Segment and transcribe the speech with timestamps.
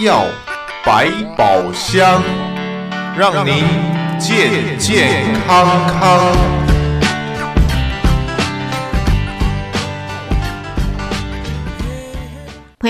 [0.00, 0.24] 药
[0.84, 2.22] 百宝箱，
[3.16, 3.64] 让您
[4.18, 6.55] 健健康康。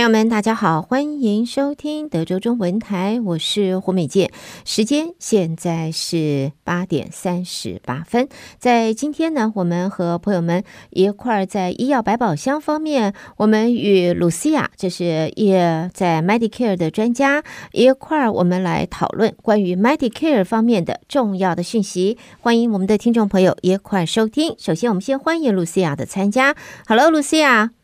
[0.07, 4.31] 朋友们，大家好，欢迎收听德州中文台，我是胡美健。
[4.65, 8.29] 时间现在是八点三十八分。
[8.57, 22.17] 在今天呢，我们和朋友们一块儿在医药百宝箱方面，我们与露西亚，这是也在 Medicare 的专家一块儿，我们来讨论关于 Medicare 方面的重要的讯息。
[22.39, 24.55] 欢迎我们的听众朋友一块儿收听。
[24.57, 26.55] 首先，我们先欢迎露西亚的参加。
[26.87, 27.76] Hello，露西亚。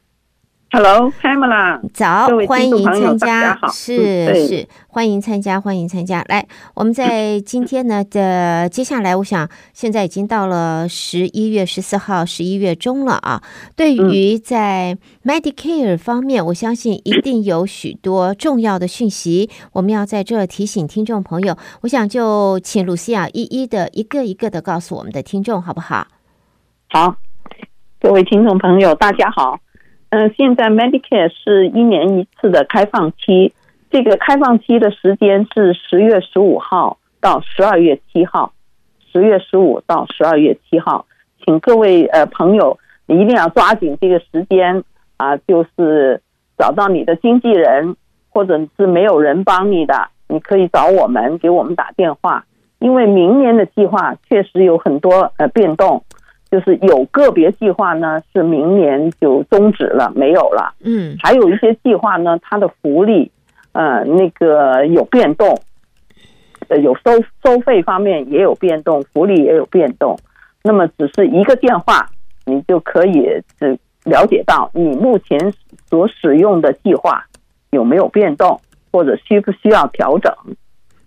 [0.74, 3.94] Hello，Pamela，早，欢迎参加，是、
[4.32, 6.24] 嗯、是，欢迎参加，欢迎参加。
[6.30, 13.42] 来，我们在今天呢的接下来，我想现在已经到了十一月十四号，十一月中了啊。
[13.76, 21.54] 对于在 Medicare 方面，我相信一定有许多重要的讯息，我们要在这儿提醒听众朋友。
[21.82, 26.06] 我想就请露西亚一一的一个一个的告诉我们的听众，好不好？
[26.88, 27.14] 好，
[28.00, 29.58] 各位听众朋友，大家好。
[30.12, 33.54] 嗯，现在 Medicare 是一年一次的开放期，
[33.90, 38.52] 这个开放期的时间是十月十五号到十二月七号，
[39.10, 41.06] 十月十五到十二月七号，
[41.42, 44.84] 请各位呃朋友一定要抓紧这个时间
[45.16, 46.20] 啊，就是
[46.58, 47.96] 找到你的经纪人，
[48.28, 52.44] 或者是没有人帮你的，你可以找我们，给我们打电话，
[52.80, 56.04] 因为明年的计划确实有很多呃变动。
[56.52, 60.74] 就是有个别计划呢，是明年就终止了，没有了。
[60.84, 63.32] 嗯，还有一些计划呢，它的福利，
[63.72, 65.58] 呃，那个有变动，
[66.68, 67.10] 呃，有收
[67.42, 70.14] 收费方面也有变动，福利也有变动。
[70.62, 72.06] 那么只是一个电话，
[72.44, 73.26] 你就可以
[73.58, 75.54] 只了解到你目前
[75.88, 77.24] 所使用的计划
[77.70, 78.60] 有没有变动，
[78.92, 80.30] 或者需不需要调整。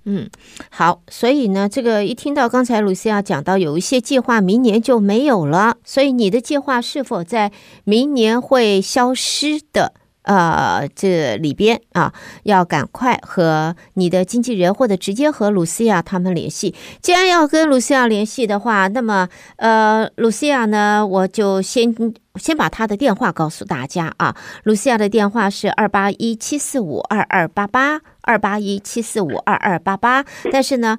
[0.06, 0.30] 嗯，
[0.70, 7.52] 好，所以呢，这个一听到刚才露西亚讲到有一些计划明年就没有了，所以你的计划是否在
[7.84, 9.94] 明年会消失的？
[10.22, 12.12] 呃，这里边啊，
[12.42, 16.74] 要赶快和你的经纪人或者直接和露西亚他们联系。
[17.00, 21.94] 既然要跟露西亚联系的话，那么呃，露西亚呢，我就先
[22.38, 24.36] 先把他的电话告诉大家啊。
[24.64, 30.98] 露西亚的电话是二八一七四五二二八八二八一七四五二二八八，但是呢，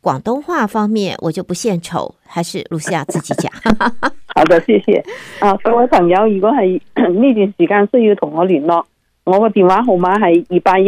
[0.00, 3.52] 广东话方面我就不献丑，还是露西亚自己讲。
[4.34, 5.04] 好的，谢谢。
[5.40, 8.86] 啊，各位朋友，如果系 呢段时间需要同我联络，
[9.24, 10.86] 我个电话号码系二八一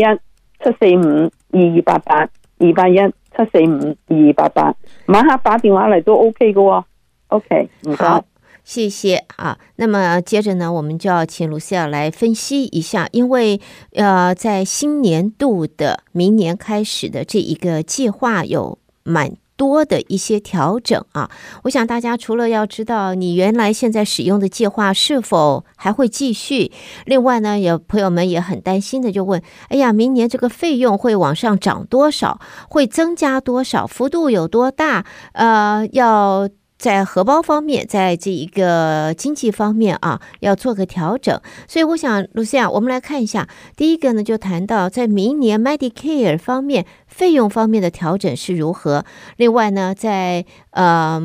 [0.63, 4.75] 七四五二二八八，二八一七四五二二八八。
[5.07, 6.85] 晚黑打电话嚟都 OK 嘅
[7.29, 7.69] ，OK。
[7.99, 8.25] 好，
[8.71, 9.59] 谢谢啊。
[9.75, 13.61] 那么接着呢，我们就要请露西亚来分析一下，因为
[13.95, 19.33] 呃，在新年度的明年开始的这一个计划有蛮。
[19.57, 21.31] 多的一些调整啊，
[21.65, 26.73] 我想大家除了要知道你原来现在使用的计划是否还会继续，
[27.05, 32.41] 另外呢，有朋友们也很担心的就问：哎呀，明年这个费用会往上涨多少？
[32.71, 33.87] 会增加多少？
[33.87, 35.05] 幅度有多大？
[35.33, 36.49] 呃，要。
[36.81, 41.39] 在荷包方面，在这一个经济方面啊，要做个调整。
[41.69, 43.47] 所以我想，露西亚，我们来看一下。
[43.77, 49.05] 第一个呢，就谈到在明年 Medicare 方面费用方面的调整是如何。
[49.37, 51.21] 另外呢，在呃，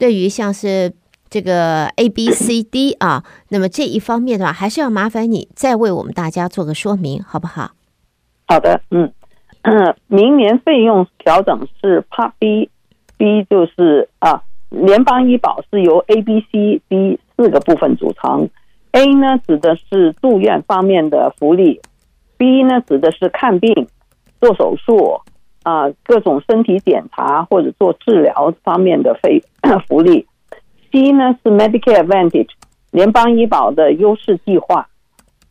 [0.00, 0.92] 对于像是
[1.30, 7.70] 这个 A、B、C、D 啊，那么这一方面的话，还是要麻烦你再为我们大家做个说明，好不好？
[8.48, 9.14] 好的，嗯，
[10.08, 14.42] 明年费用调整是 Part B，B 就是啊。
[14.70, 18.48] 联邦医保是由 A、B、C、D 四个部分组成。
[18.92, 21.80] A 呢，指的是住院方面的福利
[22.38, 23.86] ；B 呢，指的是看病、
[24.40, 25.20] 做手术
[25.62, 29.42] 啊，各种身体检查或者做治疗方面的费
[29.86, 30.26] 福利
[30.90, 32.48] ；C 呢是 Medicare Advantage
[32.90, 34.88] 联邦医保的优势计划。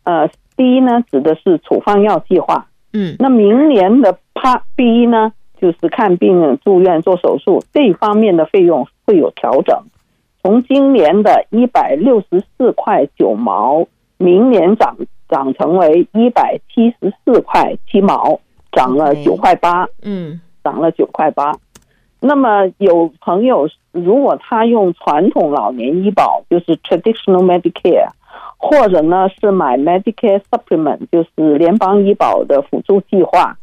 [0.04, 2.68] 呃，D 呢指的是处方药计划。
[2.94, 8.88] 嗯，那明年的 Part B 呢，就是看病、住院、做手术这一方面的费用。
[9.10, 9.74] 会有调整，
[10.44, 13.88] 从今年的一百六十四块九毛，
[14.18, 14.98] 明年涨
[15.30, 18.38] 涨成为一百七十四块七毛，
[18.74, 21.54] 涨了九块八，嗯，涨了九块八。
[22.20, 28.10] 那么有朋友如果他用传统老年医保，就是 traditional Medicare，
[28.58, 33.58] 或者呢是买 Medicare Supplement，就是联邦医保的辅助计划，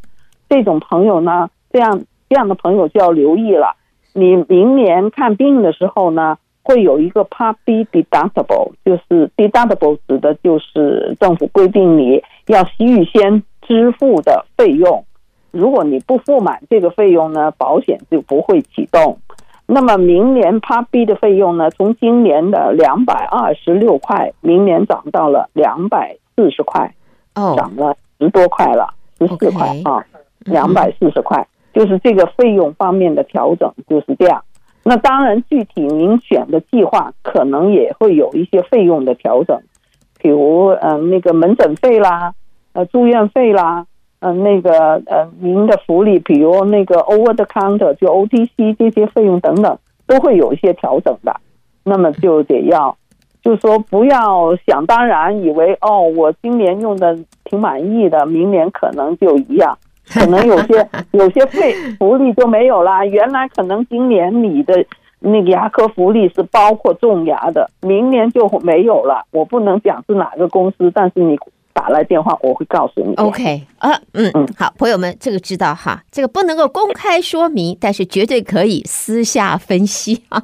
[0.49, 3.75] 这种朋友呢，这样这样的朋友就要留意了。
[4.12, 15.05] 你明年看病的时候呢，会有一个 Part B deductible，就是 deductible 指的就是政府规定你要预先支付的费用。
[15.50, 19.19] 如果你不付满这个费用呢，保险就不会启动。
[19.67, 26.94] 那么明年 Part B 的费用呢，从今年的两百二十六块，明年涨到了两百四十块，
[27.35, 30.05] 哦，涨了十多块了，十四块啊，
[30.44, 31.44] 两百四十块，
[31.75, 34.43] 就是这个费用方面的调整就是这样。
[34.82, 39.61] 那当然，具体您选的计划可能也会有一些费用的调整，
[40.19, 42.32] 比如呃那个门诊费啦，
[42.73, 43.87] 呃住院费啦。
[44.21, 51.37] 呃，那个呃，您的福利，比如那个 over the counter 就 OTC 这些费用等等，都会有一些调整的。
[51.85, 52.97] 那么就得要，
[53.43, 59.77] 就说不要想当然，以为哦，我今年用的挺满意的，明年可能就一样，
[60.09, 63.05] 可能有些 有些费福利就没有了。
[63.06, 64.85] 原来可能今年你的
[65.21, 69.25] 那个牙科福利是包括种牙的，明年就没有了。
[69.31, 71.39] 我不能讲是哪个公司，但是你。
[71.75, 73.12] 打来电话，我会告诉你。
[73.17, 80.41] OK，啊，嗯嗯，好，朋友们，这个知道哈，这个不能够公开说明，但是绝对可以私下分析啊，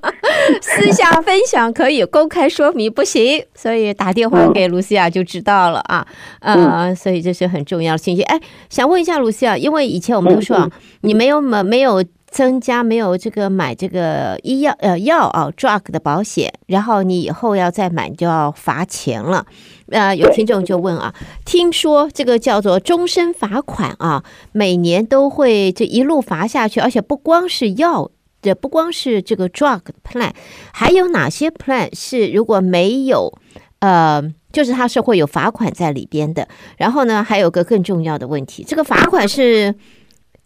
[0.60, 6.06] 私下分享可以，公开说明不行，所以打电话给卢西亚就知道了啊，
[6.40, 8.22] 嗯，所以这是很重要的信息。
[8.22, 8.38] 哎，
[8.68, 12.04] 想问一下卢西亚，因为以前我们都说啊，你没有没没有。
[12.30, 19.46] 增加没有这个买这个医药呃药啊 drug 的保险，然后你以后要再买就要罚钱了。
[19.90, 21.14] 呃，有听众就问啊，
[21.44, 24.22] 听说这个叫做终身罚款啊，
[24.52, 28.10] 每年都会这一路罚下去，而且不光是药，
[28.42, 30.32] 这不光是这个 drug plan，
[30.72, 33.32] 还有哪些 plan 是如果没有
[33.78, 34.22] 呃，
[34.52, 36.46] 就是它是会有罚款在里边的。
[36.76, 39.74] 然后呢，还有个更重要的问题，这个罚款是。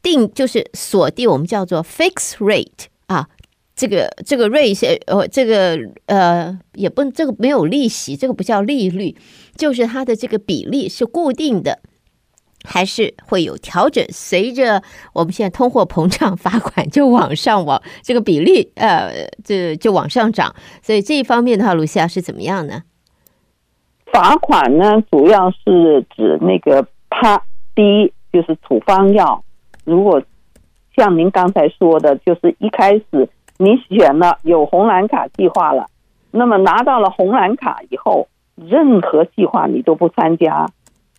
[0.03, 3.29] 定就是锁定，我们叫做 fix rate 啊，
[3.77, 9.17] 这个这个 rate 是呃这个呃也不这个没有利息，这个不叫利率，
[9.57, 11.79] 就是它的这个比例是固定的，
[12.65, 14.05] 还是会有调整？
[14.11, 14.83] 随着
[15.13, 22.83] 我们现在通货膨胀，罚款就往上往这个比例呃这就往上涨，所以这一方面的话，卢西亚是怎么样呢？
[24.13, 27.41] 罚款呢，主要是指那个 Part
[27.75, 29.43] D，就是处方药。
[29.85, 30.23] 如果
[30.97, 35.87] 像您刚才说的，就是一开始你选了有红蓝卡计划了，
[36.31, 40.67] 那么拿到了红蓝卡以后，任何计划你都不参加，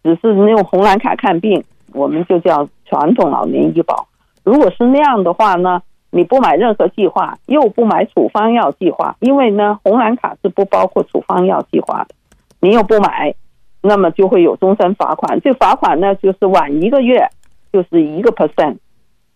[0.03, 1.63] 只是用红蓝卡看病，
[1.93, 4.07] 我们就叫传统老年医保。
[4.43, 5.81] 如果是那样的话呢，
[6.11, 12.15] 你不买任何计划，又不买处方药计划，因为呢红蓝卡是不包括处方药计划的，
[12.59, 13.33] 你又不买，
[13.81, 15.41] 那么就会有终身罚款。
[15.41, 17.27] 这罚款呢，就是晚一个月。
[17.73, 18.77] 就是一个 percent，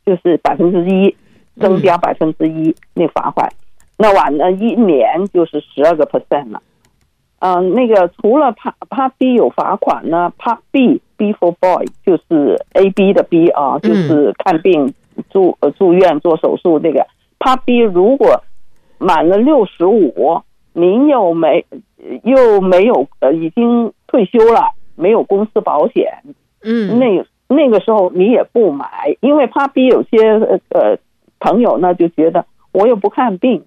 [0.06, 1.16] 就是百分之一
[1.60, 3.52] 增加百分之一那罚款，
[3.98, 6.62] 那晚了一年就是十二个 percent 了。
[7.40, 14.94] 嗯，那个除了 Part Part B 有罚款呢，Part B B for boy 就是 A B 的 B 啊，就是看病
[15.32, 17.08] 住呃住院做手术那个
[17.40, 18.44] Part B 如果
[19.00, 20.42] 满了六十五，
[20.74, 21.66] 您又没
[22.24, 26.22] 又没有呃已经退休了，没有公司保险，
[26.62, 27.26] 嗯，那。
[27.50, 30.18] 那个时候你也不买，因为怕逼有些
[30.70, 30.98] 呃
[31.40, 33.64] 朋友呢就觉得我又不看病，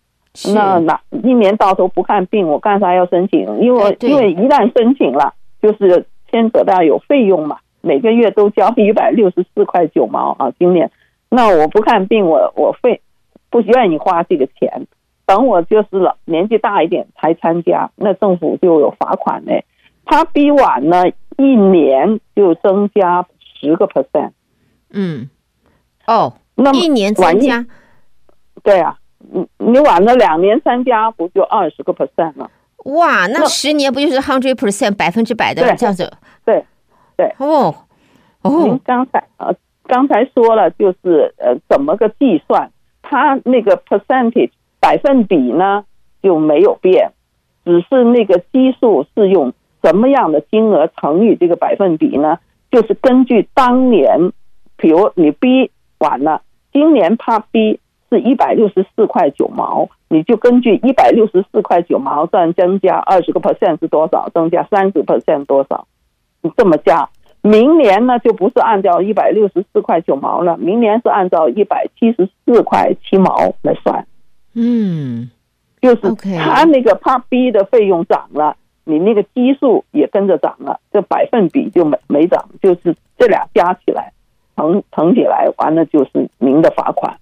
[0.55, 3.59] 那那一年到头不看病，我干啥要申请？
[3.61, 5.33] 因为因为一旦申请了，
[5.63, 10.53] 就是牵扯到有费用嘛，每个月都交一百六十四块九毛啊。
[10.59, 10.91] 今年
[11.31, 13.01] 那我不看病，我我费
[13.49, 14.87] 不愿意花这个钱，
[15.25, 19.65] 等我就是了年纪大一点才参加，那政府就有罚款嘞。
[20.05, 21.05] 他逼晚呢，
[21.39, 23.25] 一年就增加。
[23.61, 24.33] 十个 percent，
[24.91, 25.29] 嗯，
[26.07, 27.67] 哦，那么一年增加，
[28.63, 32.51] 对啊，你你晚了两年参加，不就二十个 percent 了？
[32.85, 36.11] 哇，那十年不就是 hundred percent 百分之百的这样子？
[36.47, 36.65] 对
[37.17, 37.75] 对，对哦
[38.43, 42.71] 哦，您刚才呃刚才说了，就是呃怎么个计算？
[43.03, 45.85] 它那个 percentage 百分比呢
[46.23, 47.13] 就没有变，
[47.65, 49.53] 只是那个基数是用
[49.83, 52.39] 什么样的金额乘以这个百分比呢？
[52.71, 54.33] 就是根据当年，
[54.77, 64.29] 比如你 B 完了，今年 Part B 是一百六十四块九毛，你就根据一百六十四块九毛算增加二十个 percent 是多少？
[64.33, 65.87] 增加三十 percent 多少？
[66.43, 67.09] 你这么加，
[67.43, 74.07] 明年呢就不是按照一百六十四块九毛了，明年是按照一百七十四块七毛来算。
[74.55, 75.31] 嗯，
[75.81, 78.57] 就是他那个 Part B 的费用涨了。
[78.91, 84.13] 你那个基数也跟着涨了，这百分比就没没涨，就是这俩加起来，
[84.57, 87.17] 乘乘起来，完了就是您的罚款。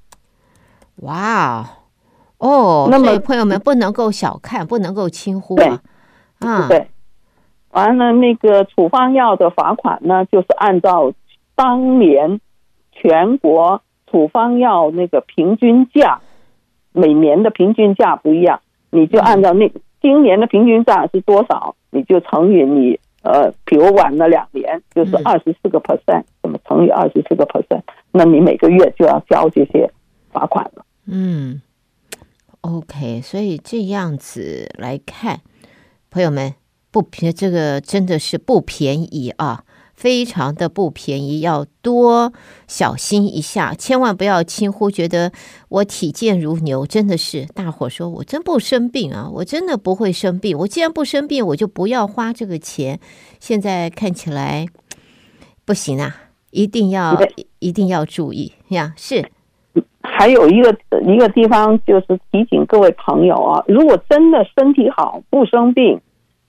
[1.02, 1.68] 哇
[2.38, 5.82] 哦，那么朋友们不能够小看，不能够轻忽啊！
[6.40, 6.88] 啊，对，
[7.70, 11.12] 完了那个处方药的罚款呢，就是按照
[11.54, 12.40] 当年
[12.92, 16.20] 全国处方药那个平均价，
[16.92, 18.60] 每年的平均价不一样，
[18.90, 29.90] 你就按照那今年的平均价是多少，你就乘以你呃，比如晚了两年，就是二十四个 percent，那么乘以二十四个 percent，那你每个月就要交这些
[30.30, 30.84] 罚款了。
[31.06, 31.60] 嗯
[32.60, 35.40] ，OK，所以这样子来看，
[36.10, 36.54] 朋友们
[36.90, 39.64] 不便，这个真的是不便宜啊。
[39.98, 42.32] 非常的不便宜，要多
[42.68, 44.92] 小心一下，千万不要轻忽。
[44.92, 45.32] 觉得
[45.68, 50.56] 我体健如牛，真的是大伙说我真不生病啊，我真的不会生病。
[50.56, 53.00] 我既然不生病，我就不要花这个钱。
[53.40, 54.66] 现在看起来
[55.64, 56.14] 不行啊，
[56.52, 57.18] 一定要
[57.58, 58.94] 一定要注意呀。
[58.96, 59.28] 是，
[60.00, 60.72] 还有一个
[61.12, 66.00] 一个地方就是提醒各位朋友啊，如果真的身体好，不生病。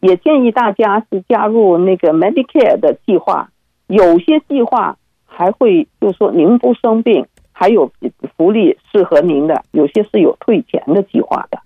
[0.02, 3.50] 也建议大家是加入那个 Medicare 的计划，
[3.88, 7.92] 有些计划还会就是说您不生病，还有
[8.38, 11.60] 福利适合您的，有些是有退钱的计划的。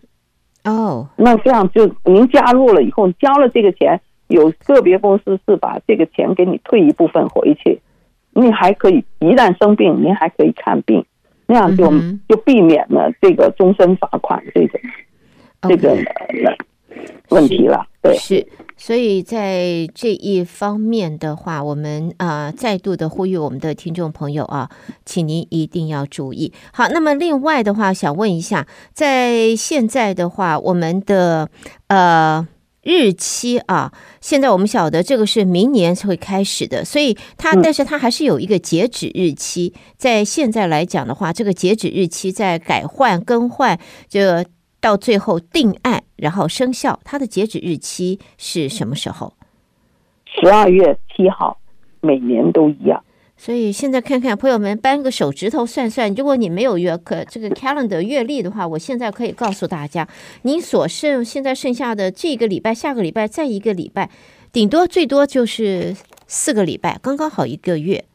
[0.71, 7.79] 哦，那这样就您加入了以后，交了这个钱，有个别公司是把这个钱给你退一部分回去，
[8.31, 11.05] 你还可以一旦生病，您还可以看病，
[11.45, 11.91] 那样就
[12.27, 14.79] 就避免了这个终身罚款这个
[15.63, 15.95] 这个。
[17.29, 18.45] 问题了，对，是，
[18.77, 24.69] 所以在这一方面的话，我们啊、呃、再度的呼吁我们的听众朋友啊，
[25.03, 26.53] 请您一定要注意。
[26.71, 31.49] 好，那么另外的话，想问一下，在现在的话，我们的
[31.87, 32.47] 呃
[32.83, 39.73] 日期啊，现在我们晓得这个是明年会开始的，所以它，但是它还是有一个截止日期。
[39.97, 44.45] 在现在来讲的话，这个截止日期在改换更换这。
[44.83, 49.33] 到最后定案，然后生效，它的截止日期是什么时候？
[50.25, 51.57] 十二月七号，
[51.99, 53.03] 每年都一样。
[53.35, 60.07] 所以现在看看朋友们，扳个手指头算算，如果你没有月可这个 calendar 月历的话，我现在可以告诉大家，
[60.43, 64.09] 您所剩现在剩下的这个礼拜、下个礼拜、再一个礼拜，
[64.53, 65.93] 顶多最多就是
[66.25, 68.05] 四个礼拜，刚刚好一个月，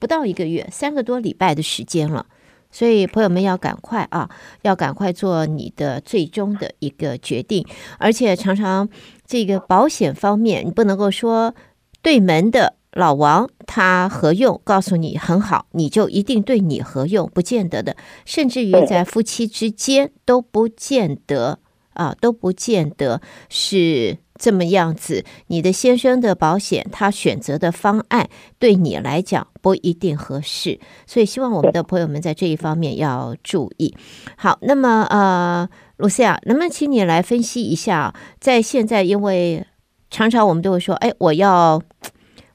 [0.00, 2.26] 不到一个月，三个多礼拜的时间了。
[2.70, 4.28] 所以，朋友们要赶快啊，
[4.62, 7.66] 要赶快做你的最终的一个决定。
[7.98, 8.88] 而且，常常
[9.26, 11.54] 这个保险方面，你不能够说
[12.02, 17.96] 对门的老王他何用，告诉你很好，你就一定对你何用，不见得的。
[18.24, 21.58] 甚至于在夫妻之间都不见得
[21.94, 24.18] 啊，都不见得是。
[24.38, 28.28] 这么样子，你的先生的保险，他选择的方案
[28.58, 33.94] 对你来讲不一定合适，所以希望我们的朋友们在这一方面要注意。
[34.36, 39.66] 好，那么呃，露西亚，能不能请你来分析一下，在现在，因为
[40.10, 41.82] 常常我们都会说，哎，我要，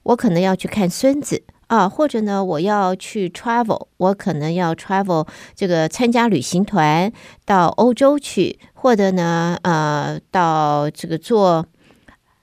[0.03, 5.25] 我可能要去看孙子啊，或者呢，我要去 travel，我可能要 travel
[5.55, 7.09] 这个参加旅行团
[7.45, 11.65] 到欧洲去，或者呢，呃，到这个做。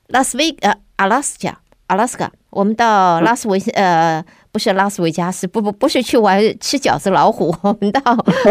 [0.06, 1.58] 拉斯维呃，阿拉斯加，
[1.88, 8.00] 阿拉斯加，我们到拉斯维呃，不是拉斯维加斯，不不不是去玩吃饺子老虎，我们到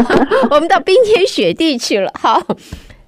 [0.52, 2.12] 我们到冰天雪地去了。
[2.14, 2.40] 好，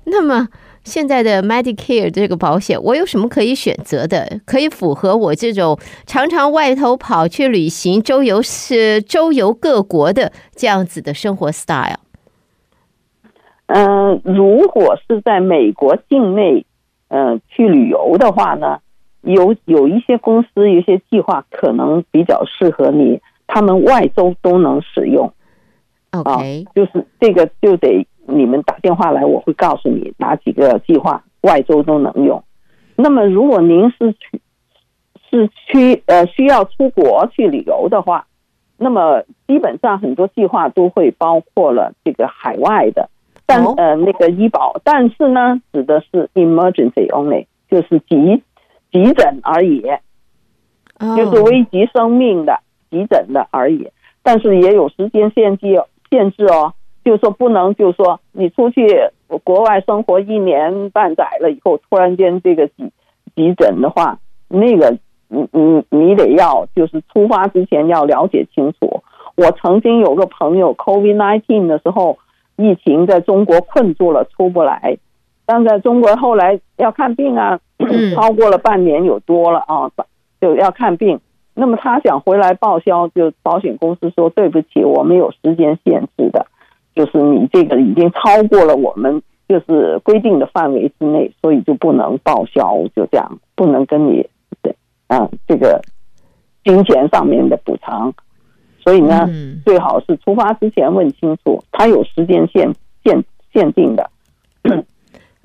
[0.06, 0.48] 那么
[0.84, 4.42] 现在的 Medicare 这个保险，我有什么可以选择的？
[4.46, 12.00] 可以符合我这种常常外头跑去旅行、周游是周游各国的这样子的生活 style？
[13.68, 16.66] 嗯、呃，如果是在美国境内。
[17.12, 18.78] 呃，去旅游的话呢，
[19.22, 25.34] 有有一些公司，有一些计划可能比较适合你，他们外州都能使用。
[26.12, 26.30] OK，
[26.68, 32.44] 啊，就是这个就得你们打电话来，我会告诉你哪几个计划外州都能用。
[32.96, 34.42] 那么，如果您是去
[35.30, 38.28] 是去呃需要出国去旅游的话，
[38.78, 43.10] 那么基本上很多计划都会包括了这个海外的。
[43.46, 48.44] 但呃，那个医保，但是呢，指的是 emergency only，就是急
[48.92, 49.82] 急诊而已，
[51.18, 52.60] 就是危及生命的
[52.92, 53.90] 急诊的而已。
[54.22, 55.82] 但是也有时间限制
[56.12, 58.88] 限制哦，就是说不能，就是说你出去
[59.44, 62.92] 国外生活一年半载了以后，突然间这个急
[63.36, 69.04] 急诊的话，那个你你你得要就是出发之前要了解清楚。
[69.36, 72.18] 我曾经有个朋友 COVID nineteen 的时候。
[72.62, 74.98] 疫情在中国困住了，出不来。
[75.46, 77.58] 但在中国后来要看病啊，
[78.14, 79.90] 超过了半年有多了啊，
[80.42, 81.22] 就要看病。
[81.54, 86.48] 那么他想回来报销，就保险公司说对不起，我们有时间限制的，
[87.00, 94.28] 就是你这个已经超过了我们就是规定的范围之内，所以就不能报销，就这样不能跟你
[94.62, 94.76] 对
[95.08, 95.82] 啊这个
[96.66, 98.14] 金钱上面的补偿。
[98.84, 102.70] 所以呢，嗯、最好是出发之前问清楚，他有时间限
[103.06, 104.12] 限限定的。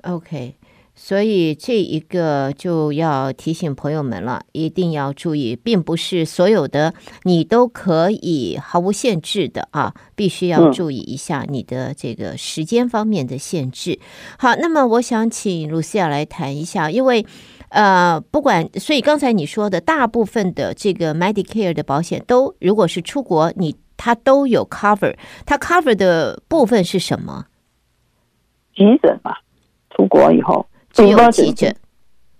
[0.03, 0.53] OK。
[0.97, 13.99] 所以这一个就要提醒朋友们了，一定要注意，并不是所有的你都可以毫无限制的啊，必须要注意一下你的这个时间方面的限制。
[14.39, 17.25] 好，那么我想请露西亚来谈一下，因为
[17.69, 25.13] 呃，不管，所以刚才你说的大部分的这个 Medicare 的保险都，如果是出国，你它都有 cover，
[25.45, 27.47] 它 cover 的部分是什么？
[28.73, 29.41] 急诊吧，
[29.89, 30.65] 出国以后。
[30.95, 31.75] 只有急诊，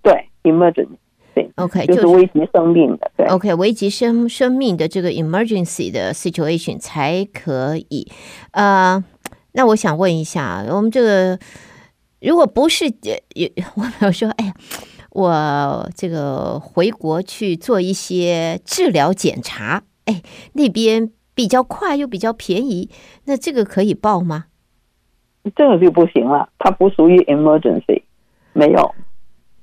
[0.01, 0.87] 对，emergency，
[1.33, 8.09] 对，OK，就是危及生命的，对，OK，危及生生命的这个 emergency 的 situation 才可以。
[8.51, 9.03] 呃，
[9.51, 11.37] 那我想问一下，我们这个
[12.21, 14.53] 如果不是，我比如说，哎呀，
[15.11, 20.21] 我这个回国去做一些治疗检查，哎，
[20.53, 22.89] 那边比较快又比较便宜，
[23.25, 24.45] 那这个可以报吗？
[25.57, 28.03] 这个就不行了，它不属于 emergency。
[28.55, 28.95] 没有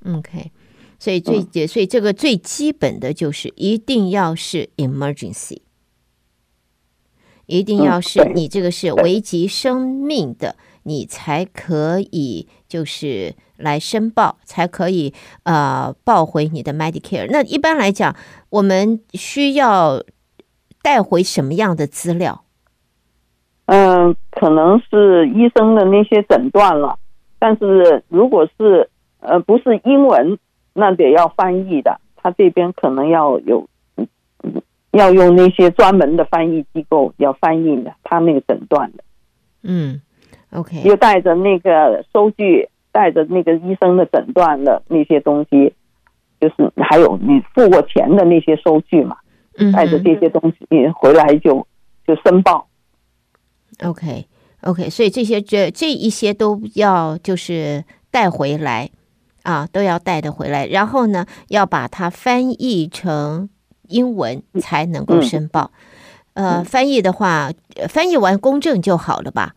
[0.05, 0.51] ，OK，
[0.99, 5.61] 所以最、嗯、所以这个最基本的就是一定要是 emergency，
[7.47, 17.27] 一定要是你这个是危及生命的，你才可以就是来申报，才可以呃报回你的 Medicare。
[17.31, 18.15] 那一般来讲，
[18.51, 20.03] 我们需要
[20.83, 22.43] 带回什么样的资料？
[23.65, 26.99] 嗯、呃，可能是医生的那些诊断了。
[27.43, 30.39] 但是如果是呃不是英文，
[30.71, 33.67] 那得要翻译的，他这边可能要有
[34.91, 39.03] 要用那些专门的翻译机构要翻译的，他那个诊断的，
[39.63, 39.99] 嗯
[40.53, 45.73] ，OK，又带着那个收据，带着那个医生的诊断的那些东西，
[46.39, 49.17] 就是还有你付过钱的那些收据嘛，
[49.73, 51.67] 带着这些东西回来就
[52.07, 52.65] 就申报
[53.83, 54.27] ，OK。
[54.63, 58.89] OK，所以这些这这一些都要就是带回来
[59.43, 60.65] 啊，都要带的回来。
[60.67, 63.49] 然后呢，要把它翻译成
[63.89, 65.71] 英文才能够申报。
[66.33, 67.51] 呃，翻译的话，
[67.89, 69.53] 翻译完公证就好了吧？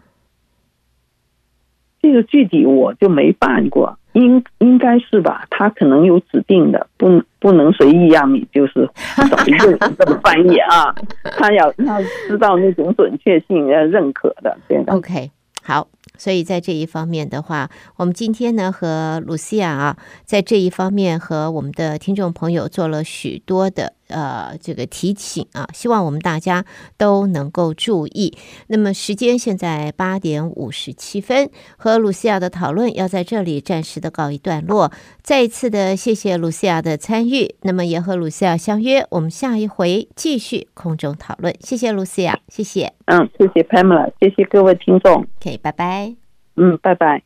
[2.02, 3.98] 这个具体我就没办过。
[4.16, 8.88] 应应该是吧，他可能有指定的，不不能随意让你就是
[9.30, 10.94] 找一个人这么翻译啊，
[11.36, 14.56] 他要他知道那种准确性要认可的。
[14.88, 15.30] OK，
[15.62, 15.86] 好。
[16.18, 26.64] 所以在这一方面的话，我们今天呢和露西亚啊，在这一方面和我们的听众朋友做了许多的呃这个提醒啊，希望我们大家
[26.96, 28.36] 都能够注意。
[28.68, 34.92] 那么时间现在八点五十七分，和露西亚的讨论要在这里暂时的告一段落。
[35.22, 41.54] 再一次的谢谢露西亚的参与，那么也和露西亚相约，我们下一回继续空中讨论。
[41.60, 42.92] 谢谢露西亚，谢谢。
[43.06, 45.26] 嗯，谢谢 Pamela，谢谢各位听众。
[45.40, 46.14] OK，拜拜。
[46.56, 47.25] 嗯，拜拜。